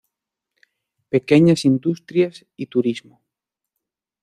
[1.11, 3.21] Pequeñas industrias y turismo.